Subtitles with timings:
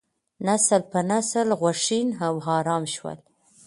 [0.47, 3.17] نسل په نسل غوښین او ارام شول.